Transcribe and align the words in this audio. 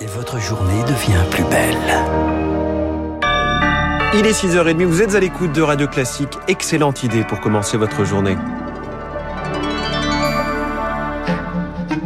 Et 0.00 0.06
votre 0.06 0.40
journée 0.40 0.82
devient 0.82 1.22
plus 1.30 1.44
belle. 1.44 1.78
Il 4.14 4.26
est 4.26 4.32
6h30, 4.32 4.84
vous 4.84 5.02
êtes 5.02 5.14
à 5.14 5.20
l'écoute 5.20 5.52
de 5.52 5.62
Radio 5.62 5.86
Classique. 5.86 6.36
Excellente 6.48 7.04
idée 7.04 7.22
pour 7.24 7.40
commencer 7.40 7.76
votre 7.76 8.04
journée. 8.04 8.36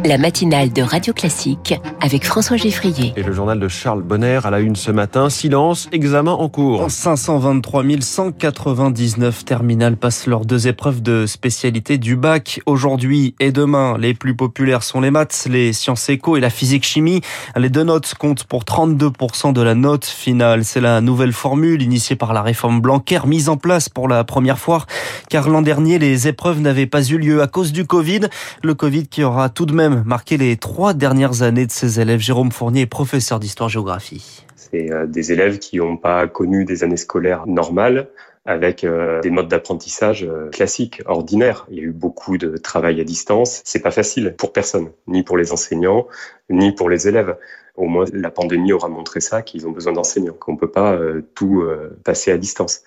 La 0.05 0.17
matinale 0.17 0.71
de 0.71 0.81
Radio 0.81 1.13
Classique 1.13 1.73
avec 2.01 2.25
François 2.25 2.57
Geffrier. 2.57 3.13
Et 3.15 3.23
le 3.23 3.33
journal 3.33 3.59
de 3.59 3.67
Charles 3.67 4.01
Bonner 4.01 4.39
à 4.43 4.49
la 4.49 4.59
une 4.59 4.75
ce 4.75 4.91
matin. 4.91 5.29
Silence, 5.29 5.89
examen 5.91 6.31
en 6.31 6.47
cours. 6.49 6.89
523 6.89 7.83
199 7.99 9.45
terminales 9.45 9.97
passent 9.97 10.27
leurs 10.27 10.45
deux 10.45 10.67
épreuves 10.67 11.01
de 11.01 11.25
spécialité 11.25 11.97
du 11.97 12.15
bac. 12.15 12.61
Aujourd'hui 12.65 13.35
et 13.39 13.51
demain, 13.51 13.97
les 13.97 14.13
plus 14.13 14.35
populaires 14.35 14.83
sont 14.83 15.01
les 15.01 15.11
maths, 15.11 15.47
les 15.49 15.73
sciences 15.73 16.09
éco 16.09 16.37
et 16.37 16.39
la 16.39 16.49
physique-chimie. 16.49 17.21
Les 17.55 17.69
deux 17.69 17.83
notes 17.83 18.13
comptent 18.15 18.45
pour 18.45 18.63
32% 18.63 19.53
de 19.53 19.61
la 19.61 19.75
note 19.75 20.05
finale. 20.05 20.63
C'est 20.63 20.81
la 20.81 21.01
nouvelle 21.01 21.33
formule 21.33 21.81
initiée 21.81 22.15
par 22.15 22.33
la 22.33 22.41
réforme 22.41 22.81
Blanquer, 22.81 23.19
mise 23.25 23.49
en 23.49 23.57
place 23.57 23.89
pour 23.89 24.07
la 24.07 24.23
première 24.23 24.59
fois, 24.59 24.85
car 25.29 25.49
l'an 25.49 25.61
dernier, 25.61 25.99
les 25.99 26.27
épreuves 26.27 26.61
n'avaient 26.61 26.85
pas 26.85 27.03
eu 27.03 27.17
lieu 27.17 27.41
à 27.41 27.47
cause 27.47 27.71
du 27.71 27.85
Covid. 27.85 28.21
Le 28.63 28.73
Covid 28.73 29.07
qui 29.07 29.23
aura 29.23 29.49
tout 29.49 29.65
de 29.65 29.73
même 29.73 29.88
marqué 29.89 30.37
les 30.37 30.57
trois 30.57 30.93
dernières 30.93 31.41
années 31.41 31.65
de 31.65 31.71
ses 31.71 31.99
élèves. 31.99 32.19
Jérôme 32.19 32.51
Fournier 32.51 32.81
est 32.81 32.85
professeur 32.87 33.39
d'histoire-géographie. 33.39 34.45
C'est 34.55 34.91
euh, 34.91 35.07
des 35.07 35.31
élèves 35.31 35.59
qui 35.59 35.77
n'ont 35.77 35.97
pas 35.97 36.27
connu 36.27 36.65
des 36.65 36.83
années 36.83 36.97
scolaires 36.97 37.47
normales 37.47 38.09
avec 38.45 38.83
euh, 38.83 39.21
des 39.21 39.29
modes 39.29 39.47
d'apprentissage 39.47 40.23
euh, 40.23 40.49
classiques, 40.49 41.01
ordinaires. 41.05 41.67
Il 41.69 41.77
y 41.77 41.81
a 41.81 41.83
eu 41.83 41.91
beaucoup 41.91 42.37
de 42.37 42.57
travail 42.57 43.01
à 43.01 43.03
distance. 43.03 43.61
C'est 43.65 43.81
pas 43.81 43.91
facile 43.91 44.35
pour 44.37 44.53
personne, 44.53 44.89
ni 45.07 45.23
pour 45.23 45.37
les 45.37 45.51
enseignants, 45.51 46.07
ni 46.49 46.71
pour 46.71 46.89
les 46.89 47.07
élèves. 47.07 47.35
Au 47.75 47.85
moins, 47.85 48.05
la 48.13 48.31
pandémie 48.31 48.73
aura 48.73 48.89
montré 48.89 49.21
ça, 49.21 49.41
qu'ils 49.41 49.67
ont 49.67 49.71
besoin 49.71 49.93
d'enseignants, 49.93 50.35
qu'on 50.37 50.57
peut 50.57 50.71
pas 50.71 50.99
tout 51.33 51.63
passer 52.03 52.29
à 52.29 52.37
distance. 52.37 52.81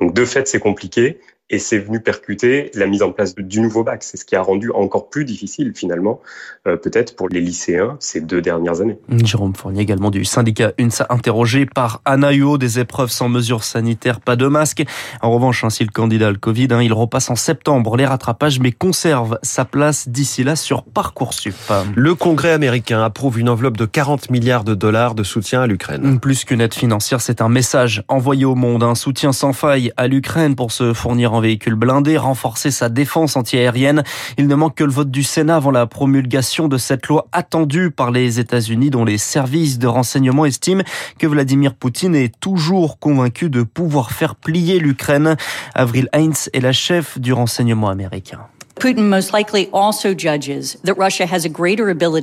Donc, 0.00 0.14
de 0.14 0.24
fait, 0.24 0.46
c'est 0.46 0.60
compliqué 0.60 1.18
et 1.48 1.58
c'est 1.60 1.78
venu 1.78 2.00
percuter 2.00 2.70
la 2.74 2.86
mise 2.86 3.02
en 3.02 3.12
place 3.12 3.34
du 3.36 3.60
nouveau 3.60 3.84
bac. 3.84 4.02
C'est 4.02 4.16
ce 4.16 4.24
qui 4.24 4.34
a 4.34 4.42
rendu 4.42 4.70
encore 4.72 5.08
plus 5.08 5.24
difficile 5.24 5.72
finalement, 5.74 6.20
euh, 6.66 6.76
peut-être 6.76 7.14
pour 7.14 7.28
les 7.28 7.40
lycéens 7.40 7.96
ces 8.00 8.20
deux 8.20 8.42
dernières 8.42 8.80
années. 8.80 8.98
Jérôme 9.22 9.54
Fournier 9.54 9.82
également 9.82 10.10
du 10.10 10.24
syndicat 10.24 10.72
UNSA 10.78 11.06
interrogé 11.08 11.66
par 11.66 12.00
Anna 12.04 12.32
des 12.58 12.80
épreuves 12.80 13.10
sans 13.10 13.28
mesures 13.28 13.62
sanitaires, 13.62 14.20
pas 14.20 14.34
de 14.34 14.46
masque. 14.46 14.84
En 15.22 15.30
revanche, 15.30 15.62
ainsi 15.62 15.84
le 15.84 15.90
candidat 15.90 16.30
le 16.30 16.36
Covid, 16.36 16.68
hein, 16.72 16.82
il 16.82 16.92
repasse 16.92 17.30
en 17.30 17.36
septembre 17.36 17.96
les 17.96 18.04
rattrapages 18.04 18.58
mais 18.58 18.72
conserve 18.72 19.38
sa 19.42 19.64
place 19.64 20.08
d'ici 20.08 20.42
là 20.42 20.56
sur 20.56 20.82
Parcoursup. 20.82 21.54
Le 21.94 22.14
Congrès 22.14 22.52
américain 22.52 23.02
approuve 23.02 23.38
une 23.38 23.48
enveloppe 23.48 23.76
de 23.76 23.84
40 23.84 24.30
milliards 24.30 24.64
de 24.64 24.74
dollars 24.74 25.14
de 25.14 25.22
soutien 25.22 25.62
à 25.62 25.66
l'Ukraine. 25.66 26.18
Plus 26.18 26.44
qu'une 26.44 26.60
aide 26.60 26.74
financière, 26.74 27.20
c'est 27.20 27.40
un 27.40 27.48
message 27.48 28.02
envoyé 28.08 28.44
au 28.44 28.56
monde, 28.56 28.82
un 28.82 28.94
soutien 28.96 29.32
sans 29.32 29.52
faille 29.52 29.92
à 29.96 30.08
l'Ukraine 30.08 30.56
pour 30.56 30.72
se 30.72 30.92
fournir 30.92 31.32
en 31.32 31.35
véhicule 31.40 31.74
blindé, 31.74 32.16
renforcer 32.18 32.70
sa 32.70 32.88
défense 32.88 33.36
antiaérienne. 33.36 34.02
Il 34.38 34.46
ne 34.46 34.54
manque 34.54 34.76
que 34.76 34.84
le 34.84 34.90
vote 34.90 35.10
du 35.10 35.22
Sénat 35.22 35.56
avant 35.56 35.70
la 35.70 35.86
promulgation 35.86 36.68
de 36.68 36.78
cette 36.78 37.06
loi 37.06 37.26
attendue 37.32 37.90
par 37.90 38.10
les 38.10 38.40
États-Unis 38.40 38.90
dont 38.90 39.04
les 39.04 39.18
services 39.18 39.78
de 39.78 39.86
renseignement 39.86 40.44
estiment 40.44 40.82
que 41.18 41.26
Vladimir 41.26 41.74
Poutine 41.74 42.14
est 42.14 42.38
toujours 42.40 42.98
convaincu 42.98 43.50
de 43.50 43.62
pouvoir 43.62 44.12
faire 44.12 44.34
plier 44.34 44.78
l'Ukraine. 44.78 45.36
Avril 45.74 46.08
Heinz 46.12 46.50
est 46.52 46.60
la 46.60 46.72
chef 46.72 47.18
du 47.18 47.32
renseignement 47.32 47.88
américain. 47.88 48.40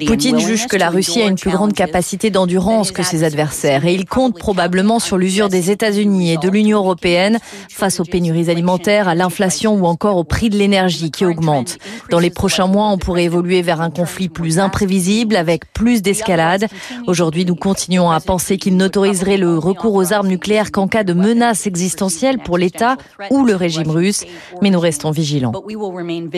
Poutine 0.05 0.39
juge 0.39 0.67
que 0.67 0.77
la 0.77 0.91
Russie 0.91 1.23
a 1.23 1.25
une 1.25 1.35
plus 1.35 1.49
grande 1.49 1.73
capacité 1.73 2.29
d'endurance 2.29 2.91
que 2.91 3.01
ses 3.01 3.23
adversaires. 3.23 3.87
Et 3.87 3.95
il 3.95 4.05
compte 4.05 4.37
probablement 4.37 4.99
sur 4.99 5.17
l'usure 5.17 5.49
des 5.49 5.71
États-Unis 5.71 6.33
et 6.33 6.37
de 6.37 6.47
l'Union 6.49 6.77
européenne 6.77 7.39
face 7.69 7.99
aux 7.99 8.03
pénuries 8.03 8.51
alimentaires, 8.51 9.07
à 9.07 9.15
l'inflation 9.15 9.73
ou 9.73 9.87
encore 9.87 10.17
au 10.17 10.23
prix 10.23 10.51
de 10.51 10.55
l'énergie 10.55 11.09
qui 11.09 11.25
augmente. 11.25 11.79
Dans 12.11 12.19
les 12.19 12.29
prochains 12.29 12.67
mois, 12.67 12.89
on 12.89 12.99
pourrait 12.99 13.23
évoluer 13.23 13.63
vers 13.63 13.81
un 13.81 13.89
conflit 13.89 14.29
plus 14.29 14.59
imprévisible 14.59 15.35
avec 15.35 15.73
plus 15.73 16.03
d'escalade. 16.03 16.67
Aujourd'hui, 17.07 17.45
nous 17.45 17.55
continuons 17.55 18.11
à 18.11 18.19
penser 18.19 18.57
qu'il 18.57 18.77
n'autoriserait 18.77 19.37
le 19.37 19.57
recours 19.57 19.95
aux 19.95 20.13
armes 20.13 20.27
nucléaires 20.27 20.71
qu'en 20.71 20.87
cas 20.87 21.03
de 21.03 21.13
menace 21.13 21.65
existentielle 21.65 22.37
pour 22.37 22.59
l'État 22.59 22.97
ou 23.31 23.43
le 23.43 23.55
régime 23.55 23.89
russe, 23.89 24.23
mais 24.61 24.69
nous 24.69 24.79
restons 24.79 25.09
vigilants 25.09 25.51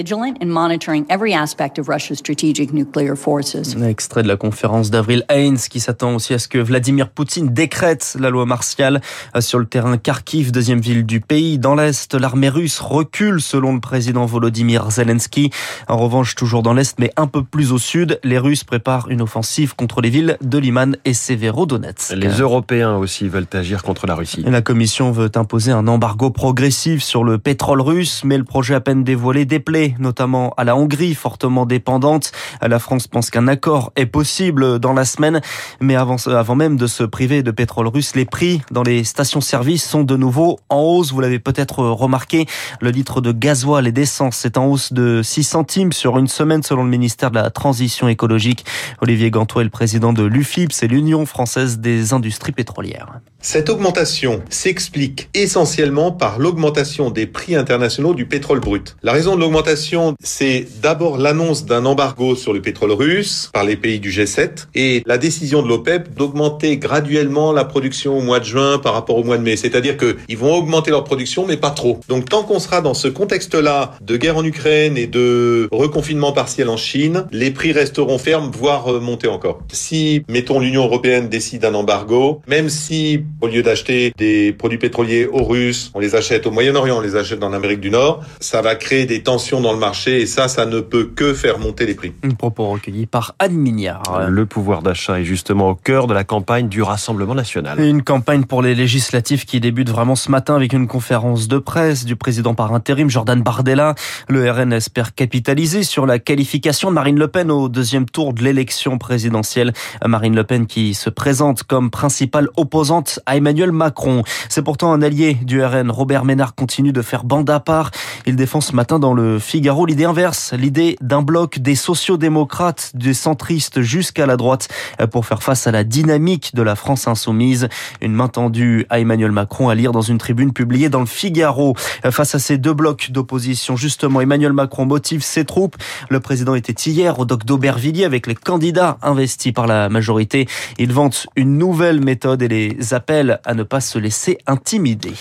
vigilant 0.06 0.36
in 0.40 0.50
monitoring 0.50 1.04
every 1.10 1.34
aspect 1.34 1.80
of 1.80 1.88
Russia's 1.90 2.20
strategic 2.20 2.72
nuclear 2.74 3.16
forces. 3.16 3.76
extrait 3.88 4.22
de 4.22 4.28
la 4.28 4.38
conférence 4.38 4.92
d'Avril 4.92 5.24
Haines 5.30 5.58
qui 5.58 5.80
s'attend 5.80 6.14
aussi 6.16 6.34
à 6.36 6.40
ce 6.40 6.48
que 6.48 6.60
Vladimir 6.60 7.10
Poutine 7.10 7.50
décrète 7.50 8.16
la 8.20 8.30
loi 8.30 8.46
martiale 8.46 9.02
euh, 9.36 9.42
sur 9.42 9.58
le 9.58 9.66
terrain 9.66 9.98
Kharkiv, 9.98 10.52
deuxième 10.52 10.80
ville 10.80 11.06
du 11.06 11.22
pays. 11.22 11.58
Dans 11.58 11.74
l'Est, 11.74 12.14
l'armée 12.14 12.50
russe 12.50 12.80
recule 12.80 13.42
selon 13.42 13.74
le 13.74 13.80
président 13.80 14.26
Volodymyr 14.28 14.92
Zelensky. 14.92 15.50
En 15.88 15.98
revanche, 15.98 16.36
toujours 16.36 16.62
dans 16.62 16.74
l'Est, 16.74 17.00
mais 17.00 17.12
un 17.18 17.26
peu 17.26 17.44
plus 17.44 17.72
au 17.72 17.80
sud, 17.80 18.20
les 18.24 18.38
Russes 18.38 18.64
préparent 18.64 19.10
une 19.10 19.24
offensive 19.24 19.76
contre 19.76 20.02
les 20.02 20.12
villes 20.12 20.38
de 20.42 20.58
Liman 20.60 20.98
et 21.06 21.16
Severodonetsk. 21.16 22.14
Les 22.16 22.42
Européens 22.42 22.96
aussi 22.98 23.28
veulent 23.28 23.48
agir 23.54 23.82
contre 23.82 24.06
la 24.06 24.14
Russie. 24.14 24.44
La 24.46 24.62
Commission 24.62 25.12
veut 25.12 25.32
imposer 25.36 25.72
un 25.72 25.88
embargo 25.88 26.30
progressif 26.30 27.02
sur 27.02 27.24
le 27.24 27.40
pétrole 27.40 27.82
russe, 27.82 28.22
mais 28.24 28.38
le 28.38 28.44
projet 28.44 28.76
à 28.76 28.82
peine 28.82 29.04
dévoilé 29.04 29.46
déplaît 29.46 29.95
notamment 30.00 30.54
à 30.58 30.64
la 30.64 30.76
Hongrie, 30.76 31.16
fortement 31.16 31.66
dépendante. 31.66 32.32
La 32.62 32.80
France 32.80 33.08
pense 33.08 33.30
qu'un 33.30 33.48
accord 33.48 33.92
est 33.96 34.06
possible 34.06 34.80
dans 34.80 34.94
la 34.94 35.06
semaine, 35.06 35.42
mais 35.80 35.96
avant, 35.96 36.18
avant 36.28 36.56
même 36.56 36.78
de 36.78 36.88
se 36.88 37.04
priver 37.04 37.44
de 37.44 37.52
pétrole 37.52 37.88
russe, 37.88 38.16
les 38.16 38.26
prix 38.26 38.62
dans 38.72 38.84
les 38.84 39.04
stations-service 39.04 39.88
sont 39.88 40.04
de 40.04 40.16
nouveau 40.16 40.60
en 40.70 40.82
hausse. 40.82 41.12
Vous 41.12 41.22
l'avez 41.22 41.40
peut-être 41.40 41.80
remarqué, 41.80 42.46
le 42.82 42.90
litre 42.90 43.22
de 43.22 43.32
gasoil 43.32 43.88
et 43.88 43.92
d'essence 43.92 44.46
est 44.46 44.58
en 44.58 44.66
hausse 44.68 44.94
de 44.94 45.22
6 45.24 45.44
centimes 45.44 45.94
sur 45.94 46.18
une 46.18 46.28
semaine 46.28 46.64
selon 46.64 46.84
le 46.84 46.90
ministère 46.90 47.32
de 47.32 47.36
la 47.36 47.50
Transition 47.50 48.08
écologique. 48.08 48.66
Olivier 49.02 49.32
Gantois 49.32 49.62
est 49.62 49.66
le 49.66 49.70
président 49.70 50.14
de 50.14 50.24
l'UFIP, 50.24 50.72
c'est 50.72 50.88
l'Union 50.88 51.26
française 51.26 51.80
des 51.80 52.14
industries 52.14 52.52
pétrolières. 52.52 53.20
Cette 53.46 53.70
augmentation 53.70 54.42
s'explique 54.50 55.30
essentiellement 55.36 56.12
par 56.12 56.40
l'augmentation 56.40 57.12
des 57.12 57.28
prix 57.28 57.56
internationaux 57.56 58.16
du 58.16 58.26
pétrole 58.26 58.60
brut. 58.60 58.98
La 59.04 59.12
raison 59.12 59.36
de 59.36 59.40
l'augmentation, 59.40 60.16
c'est 60.20 60.66
d'abord 60.82 61.20
l'annonce 61.20 61.64
d'un 61.64 61.86
embargo 61.86 62.36
sur 62.36 62.54
le 62.54 62.62
pétrole 62.64 62.92
russe 62.92 63.52
par 63.54 63.64
les 63.64 63.76
pays 63.76 64.00
du 64.00 64.10
G7 64.10 64.66
et 64.74 65.04
la 65.06 65.20
décision 65.20 65.62
de 65.62 65.68
l'OPEP 65.68 66.16
d'augmenter 66.16 66.78
graduellement 66.78 67.52
la 67.52 67.66
production 67.66 68.18
au 68.18 68.22
mois 68.22 68.40
de 68.40 68.46
juin 68.46 68.80
par 68.80 68.96
rapport 68.96 69.16
au 69.16 69.24
mois 69.24 69.38
de 69.38 69.44
mai. 69.44 69.58
C'est-à-dire 69.58 69.96
qu'ils 69.96 70.38
vont 70.40 70.56
augmenter 70.56 70.90
leur 70.90 71.04
production, 71.04 71.46
mais 71.46 71.56
pas 71.56 71.70
trop. 71.70 72.00
Donc 72.10 72.28
tant 72.28 72.42
qu'on 72.42 72.60
sera 72.60 72.82
dans 72.82 72.96
ce 72.96 73.08
contexte-là 73.08 73.94
de 74.02 74.18
guerre 74.18 74.38
en 74.38 74.44
Ukraine 74.44 74.98
et 74.98 75.06
de 75.06 75.70
reconfinement 75.72 76.32
partiel 76.32 76.68
en 76.68 76.78
Chine, 76.78 77.28
les 77.32 77.52
prix 77.52 77.74
resteront 77.74 78.18
fermes, 78.18 78.50
voire 78.52 78.92
monter 79.02 79.28
encore. 79.28 79.60
Si, 79.72 80.24
mettons, 80.30 80.60
l'Union 80.60 80.86
européenne 80.86 81.30
décide 81.30 81.64
un 81.64 81.76
embargo, 81.76 82.42
même 82.48 82.70
si 82.70 83.24
au 83.42 83.48
lieu 83.48 83.62
d'acheter 83.62 84.14
des 84.18 84.54
produits 84.54 84.78
pétroliers 84.78 85.28
aux 85.28 85.44
Russes, 85.44 85.92
on 85.94 86.00
les 86.00 86.16
achète 86.16 86.48
au 86.48 86.52
Moyen-Orient, 86.52 86.98
on 86.98 87.02
les 87.02 87.16
achète 87.16 87.40
dans 87.40 87.50
l'Amérique 87.50 87.80
du 87.80 87.90
Nord. 87.90 88.24
Ça 88.40 88.62
va 88.62 88.76
créer 88.76 89.06
des 89.06 89.24
tensions 89.24 89.62
dans 89.62 89.74
le 89.74 89.80
marché 89.80 90.22
et 90.22 90.26
ça, 90.26 90.48
ça 90.48 90.66
ne 90.66 90.80
peut 90.80 91.06
que 91.16 91.34
faire 91.34 91.60
monter 91.60 91.86
les 91.86 91.96
prix. 91.96 92.14
Un 92.24 92.32
propos 92.32 92.68
recueilli 92.68 93.06
par 93.06 93.36
Anne 93.40 93.56
Mignard. 93.56 94.30
Le 94.30 94.46
pouvoir 94.46 94.82
d'achat 94.82 95.20
est 95.20 95.26
justement 95.26 95.70
au 95.70 95.76
cœur 95.76 96.08
de 96.08 96.14
la 96.14 96.24
campagne 96.24 96.70
du 96.70 96.82
Rassemblement 96.82 97.36
national. 97.36 97.80
Une 97.80 98.04
campagne 98.04 98.46
pour 98.46 98.62
les 98.62 98.76
législatives 98.76 99.46
qui 99.46 99.60
débute 99.60 99.90
vraiment 99.90 100.16
ce 100.16 100.32
matin 100.32 100.56
avec 100.56 100.74
une 100.74 100.88
conférence 100.88 101.48
de 101.48 101.58
presse 101.58 102.06
du 102.06 102.16
président 102.16 102.56
par 102.56 102.74
intérim 102.74 103.10
Jordan 103.10 103.42
Bardella. 103.42 103.96
Le 104.28 104.50
RN 104.50 104.72
espère 104.74 105.14
capitaliser 105.14 105.84
sur 105.84 106.06
la 106.06 106.20
qualification 106.20 106.90
de 106.90 106.96
Marine 106.96 107.20
Le 107.20 107.28
Pen 107.28 107.52
au 107.52 107.70
deuxième 107.70 108.06
tour 108.06 108.34
de 108.34 108.44
l'élection 108.44 108.98
présidentielle. 108.98 109.74
Marine 110.06 110.36
Le 110.36 110.44
Pen 110.44 110.68
qui 110.68 110.94
se 110.94 111.10
présente 111.10 111.64
comme 111.64 111.92
principale 111.92 112.50
opposante 112.56 113.20
à 113.26 113.38
Emmanuel 113.38 113.72
Macron. 113.72 114.24
C'est 114.50 114.62
pourtant 114.62 114.92
un 114.92 115.02
allié 115.02 115.38
du 115.42 115.64
RN. 115.64 115.90
Robert 115.90 116.26
Ménard 116.26 116.56
continue 116.56 116.92
de 116.92 117.02
faire 117.02 117.24
bande 117.24 117.50
à 117.50 117.60
part. 117.60 117.92
Il 118.26 118.36
défend 118.36 118.62
ce 118.62 118.76
matin 118.76 119.00
dans 119.00 119.14
le 119.14 119.40
Figaro 119.40 119.86
l'idée 119.86 120.06
inverse, 120.06 120.54
l'idée 120.54 120.98
d'un 121.02 121.22
bloc 121.22 121.60
des 121.60 121.76
sociodémocrates, 121.76 122.92
des 122.94 123.14
centristes 123.14 123.82
jusqu'à 123.82 124.26
la 124.26 124.38
droite 124.38 124.68
pour 125.12 125.26
faire 125.26 125.42
face 125.42 125.68
à 125.68 125.72
la 125.72 125.84
dynamique 125.84 126.54
de 126.54 126.62
la 126.62 126.76
France 126.76 127.08
insoumise. 127.08 127.68
Une 128.02 128.14
main 128.14 128.28
tendue 128.28 128.86
à 128.90 129.00
Emmanuel 129.00 129.32
Macron 129.32 129.70
à 129.70 129.76
lire 129.76 129.92
dans 129.92 130.02
une 130.02 130.18
tribune 130.18 130.54
publiée 130.54 130.90
dans 130.90 131.00
le 131.00 131.06
Figaro. 131.06 131.76
Face 132.10 132.36
à 132.36 132.40
ces 132.40 132.58
deux 132.58 132.74
blocs 132.74 133.12
d'opposition, 133.12 133.76
justement, 133.76 134.22
Emmanuel 134.22 134.54
Macron 134.54 134.86
motive 134.86 135.24
ses 135.24 135.46
troupes. 135.46 135.76
Le 136.10 136.20
président 136.20 136.56
était 136.56 136.74
hier 136.74 137.20
au 137.20 137.26
doc 137.26 137.46
d'Aubervilliers 137.46 138.06
avec 138.06 138.28
les 138.28 138.36
candidats 138.36 138.98
investis 139.02 139.54
par 139.54 139.68
la 139.68 139.90
majorité. 139.90 140.48
Il 140.78 140.94
vante 140.94 141.28
une 141.36 141.58
nouvelle 141.58 142.02
méthode 142.02 142.42
et 142.42 142.48
les 142.48 142.94
appels 142.94 143.15
appelle 143.16 143.40
à 143.46 143.54
ne 143.54 143.64
pas 143.64 143.80
se 143.80 143.98
laisser 143.98 144.40
intimider. 144.46 145.14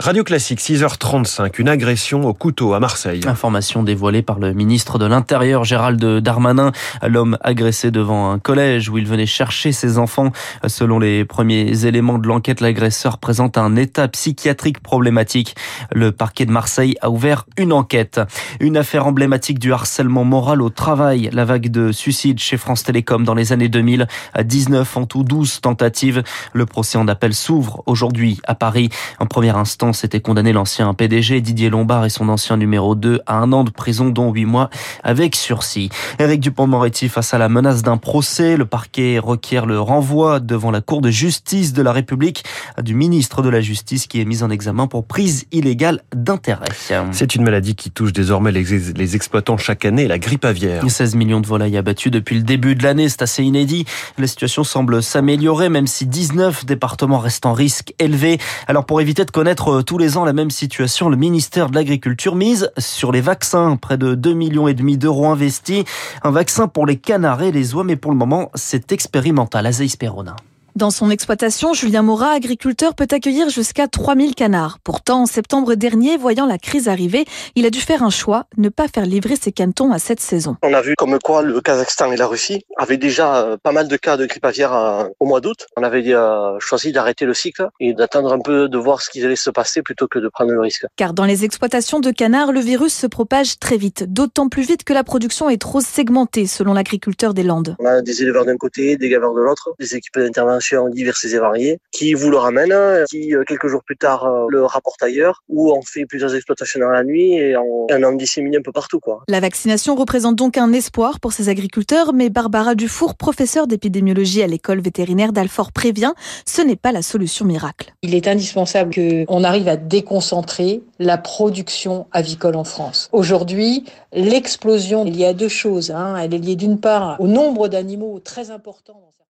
Radio 0.00 0.24
Classique, 0.24 0.60
6h35, 0.60 1.52
une 1.60 1.68
agression 1.68 2.22
au 2.22 2.34
couteau 2.34 2.74
à 2.74 2.80
Marseille. 2.80 3.20
Information 3.26 3.84
dévoilée 3.84 4.22
par 4.22 4.40
le 4.40 4.52
ministre 4.52 4.98
de 4.98 5.06
l'Intérieur, 5.06 5.62
Gérald 5.62 6.04
Darmanin. 6.04 6.72
L'homme 7.06 7.38
agressé 7.42 7.92
devant 7.92 8.32
un 8.32 8.40
collège 8.40 8.88
où 8.88 8.98
il 8.98 9.06
venait 9.06 9.26
chercher 9.26 9.70
ses 9.70 9.98
enfants. 9.98 10.32
Selon 10.66 10.98
les 10.98 11.24
premiers 11.24 11.86
éléments 11.86 12.18
de 12.18 12.26
l'enquête, 12.26 12.60
l'agresseur 12.60 13.18
présente 13.18 13.56
un 13.56 13.76
état 13.76 14.08
psychiatrique 14.08 14.80
problématique. 14.80 15.54
Le 15.92 16.10
parquet 16.10 16.44
de 16.44 16.50
Marseille 16.50 16.96
a 17.02 17.10
ouvert 17.10 17.46
une 17.56 17.72
enquête. 17.72 18.20
Une 18.58 18.76
affaire 18.76 19.06
emblématique 19.06 19.60
du 19.60 19.72
harcèlement 19.72 20.24
moral 20.24 20.60
au 20.60 20.70
travail. 20.70 21.30
La 21.32 21.44
vague 21.44 21.68
de 21.68 21.92
suicides 21.92 22.40
chez 22.40 22.56
France 22.56 22.82
Télécom 22.82 23.22
dans 23.22 23.34
les 23.34 23.52
années 23.52 23.68
2000. 23.68 24.08
À 24.34 24.42
19 24.42 24.96
en 24.96 25.06
tout, 25.06 25.22
12 25.22 25.60
tentatives. 25.60 26.24
Le 26.52 26.66
procès 26.66 26.98
en 26.98 27.06
appel 27.06 27.17
s'ouvre 27.34 27.82
aujourd'hui 27.86 28.40
à 28.46 28.54
Paris. 28.54 28.90
En 29.18 29.26
première 29.26 29.56
instance, 29.56 29.98
c'était 29.98 30.20
condamné 30.20 30.52
l'ancien 30.52 30.92
PDG 30.94 31.40
Didier 31.40 31.70
Lombard 31.70 32.04
et 32.04 32.10
son 32.10 32.28
ancien 32.28 32.56
numéro 32.56 32.94
2 32.94 33.20
à 33.26 33.36
un 33.36 33.52
an 33.52 33.64
de 33.64 33.70
prison, 33.70 34.08
dont 34.08 34.32
8 34.32 34.44
mois 34.44 34.70
avec 35.02 35.36
sursis. 35.36 35.90
Éric 36.18 36.40
Dupont-Moretti 36.40 37.08
face 37.08 37.34
à 37.34 37.38
la 37.38 37.48
menace 37.48 37.82
d'un 37.82 37.96
procès. 37.96 38.56
Le 38.56 38.66
parquet 38.66 39.18
requiert 39.18 39.66
le 39.66 39.80
renvoi 39.80 40.40
devant 40.40 40.70
la 40.70 40.80
Cour 40.80 41.00
de 41.00 41.10
justice 41.10 41.72
de 41.72 41.82
la 41.82 41.92
République 41.92 42.44
du 42.82 42.94
ministre 42.94 43.42
de 43.42 43.48
la 43.48 43.60
Justice 43.60 44.06
qui 44.06 44.20
est 44.20 44.24
mis 44.24 44.42
en 44.42 44.50
examen 44.50 44.86
pour 44.86 45.06
prise 45.06 45.46
illégale 45.52 46.02
d'intérêt. 46.14 46.66
C'est 47.12 47.34
une 47.34 47.42
maladie 47.42 47.74
qui 47.74 47.90
touche 47.90 48.12
désormais 48.12 48.52
les, 48.52 48.64
les 48.64 49.16
exploitants 49.16 49.56
chaque 49.56 49.84
année, 49.84 50.06
la 50.06 50.18
grippe 50.18 50.44
aviaire. 50.44 50.82
16 50.88 51.14
millions 51.14 51.40
de 51.40 51.46
volailles 51.46 51.76
abattues 51.76 52.10
depuis 52.10 52.36
le 52.36 52.42
début 52.42 52.74
de 52.74 52.82
l'année, 52.82 53.08
c'est 53.08 53.22
assez 53.22 53.42
inédit. 53.42 53.84
La 54.18 54.26
situation 54.26 54.64
semble 54.64 55.02
s'améliorer, 55.02 55.68
même 55.68 55.86
si 55.86 56.06
19 56.06 56.66
départements 56.66 57.07
restent 57.16 57.46
en 57.46 57.54
risque 57.54 57.94
élevé. 57.98 58.38
Alors 58.66 58.84
pour 58.84 59.00
éviter 59.00 59.24
de 59.24 59.30
connaître 59.30 59.80
tous 59.80 59.96
les 59.96 60.18
ans 60.18 60.26
la 60.26 60.34
même 60.34 60.50
situation, 60.50 61.08
le 61.08 61.16
ministère 61.16 61.70
de 61.70 61.74
l'Agriculture 61.74 62.34
mise 62.34 62.70
sur 62.76 63.12
les 63.12 63.22
vaccins. 63.22 63.76
Près 63.76 63.96
de 63.96 64.14
2 64.14 64.34
millions 64.34 64.68
et 64.68 64.74
demi 64.74 64.98
d'euros 64.98 65.28
investis. 65.28 65.84
Un 66.22 66.30
vaccin 66.30 66.68
pour 66.68 66.84
les 66.84 66.96
canards 66.96 67.42
et 67.42 67.52
les 67.52 67.74
oies, 67.74 67.84
mais 67.84 67.96
pour 67.96 68.10
le 68.10 68.18
moment, 68.18 68.50
c'est 68.54 68.92
expérimental. 68.92 69.68
Perona. 69.98 70.36
Dans 70.78 70.90
son 70.90 71.10
exploitation, 71.10 71.74
Julien 71.74 72.02
Morat, 72.02 72.30
agriculteur, 72.30 72.94
peut 72.94 73.08
accueillir 73.10 73.48
jusqu'à 73.50 73.88
3000 73.88 74.36
canards. 74.36 74.78
Pourtant, 74.84 75.22
en 75.22 75.26
septembre 75.26 75.74
dernier, 75.74 76.16
voyant 76.16 76.46
la 76.46 76.56
crise 76.56 76.86
arriver, 76.86 77.24
il 77.56 77.66
a 77.66 77.70
dû 77.70 77.80
faire 77.80 78.04
un 78.04 78.10
choix, 78.10 78.44
ne 78.58 78.68
pas 78.68 78.86
faire 78.86 79.04
livrer 79.04 79.34
ses 79.34 79.50
canetons 79.50 79.90
à 79.90 79.98
cette 79.98 80.20
saison. 80.20 80.54
On 80.62 80.72
a 80.72 80.80
vu 80.80 80.94
comme 80.94 81.18
quoi 81.18 81.42
le 81.42 81.60
Kazakhstan 81.60 82.12
et 82.12 82.16
la 82.16 82.28
Russie 82.28 82.64
avaient 82.76 82.96
déjà 82.96 83.38
euh, 83.38 83.56
pas 83.60 83.72
mal 83.72 83.88
de 83.88 83.96
cas 83.96 84.16
de 84.16 84.24
grippe 84.24 84.44
aviaire 84.44 84.72
euh, 84.72 85.08
au 85.18 85.26
mois 85.26 85.40
d'août. 85.40 85.66
On 85.76 85.82
avait 85.82 86.14
euh, 86.14 86.60
choisi 86.60 86.92
d'arrêter 86.92 87.24
le 87.24 87.34
cycle 87.34 87.66
et 87.80 87.92
d'attendre 87.92 88.32
un 88.32 88.38
peu 88.38 88.68
de 88.68 88.78
voir 88.78 89.02
ce 89.02 89.10
qui 89.10 89.20
allait 89.24 89.34
se 89.34 89.50
passer 89.50 89.82
plutôt 89.82 90.06
que 90.06 90.20
de 90.20 90.28
prendre 90.28 90.52
le 90.52 90.60
risque. 90.60 90.86
Car 90.94 91.12
dans 91.12 91.24
les 91.24 91.44
exploitations 91.44 91.98
de 91.98 92.12
canards, 92.12 92.52
le 92.52 92.60
virus 92.60 92.94
se 92.94 93.08
propage 93.08 93.58
très 93.58 93.78
vite, 93.78 94.04
d'autant 94.12 94.48
plus 94.48 94.62
vite 94.62 94.84
que 94.84 94.92
la 94.92 95.02
production 95.02 95.50
est 95.50 95.60
trop 95.60 95.80
segmentée, 95.80 96.46
selon 96.46 96.72
l'agriculteur 96.72 97.34
des 97.34 97.42
Landes. 97.42 97.74
On 97.80 97.86
a 97.86 98.00
des 98.00 98.22
éleveurs 98.22 98.44
d'un 98.44 98.56
côté, 98.56 98.96
des 98.96 99.08
gaveurs 99.08 99.34
de 99.34 99.40
l'autre, 99.40 99.70
des 99.80 99.96
équipes 99.96 100.20
d'intervention 100.20 100.67
diverses 100.90 101.24
et 101.24 101.38
variées, 101.38 101.78
qui 101.92 102.14
vous 102.14 102.30
le 102.30 102.36
ramènent, 102.36 103.04
qui 103.10 103.34
euh, 103.34 103.44
quelques 103.46 103.68
jours 103.68 103.82
plus 103.84 103.96
tard 103.96 104.24
euh, 104.24 104.46
le 104.48 104.64
rapportent 104.64 105.02
ailleurs, 105.02 105.42
ou 105.48 105.72
on 105.72 105.82
fait 105.82 106.06
plusieurs 106.06 106.34
exploitations 106.34 106.80
dans 106.80 106.90
la 106.90 107.04
nuit 107.04 107.34
et 107.34 107.56
on, 107.56 107.86
en 107.90 108.12
dissémine 108.12 108.56
un 108.56 108.62
peu 108.62 108.72
partout. 108.72 109.00
Quoi. 109.00 109.22
La 109.28 109.40
vaccination 109.40 109.94
représente 109.94 110.36
donc 110.36 110.56
un 110.56 110.72
espoir 110.72 111.20
pour 111.20 111.32
ces 111.32 111.48
agriculteurs, 111.48 112.12
mais 112.12 112.30
Barbara 112.30 112.74
Dufour, 112.74 113.16
professeure 113.16 113.66
d'épidémiologie 113.66 114.42
à 114.42 114.46
l'école 114.46 114.80
vétérinaire 114.80 115.32
d'Alfort, 115.32 115.72
prévient, 115.72 116.12
ce 116.46 116.62
n'est 116.62 116.76
pas 116.76 116.92
la 116.92 117.02
solution 117.02 117.44
miracle. 117.44 117.92
Il 118.02 118.14
est 118.14 118.28
indispensable 118.28 118.94
qu'on 118.94 119.44
arrive 119.44 119.68
à 119.68 119.76
déconcentrer 119.76 120.82
la 120.98 121.18
production 121.18 122.06
avicole 122.12 122.56
en 122.56 122.64
France. 122.64 123.08
Aujourd'hui, 123.12 123.84
l'explosion, 124.12 125.04
il 125.06 125.16
y 125.16 125.24
a 125.24 125.32
deux 125.32 125.48
choses. 125.48 125.90
Hein. 125.90 126.16
Elle 126.16 126.34
est 126.34 126.38
liée 126.38 126.56
d'une 126.56 126.80
part 126.80 127.20
au 127.20 127.26
nombre 127.26 127.68
d'animaux 127.68 128.20
très 128.20 128.50
important. 128.50 129.00